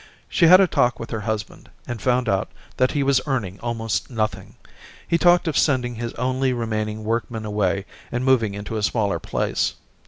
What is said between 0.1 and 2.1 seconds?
She had a talk with her husband, and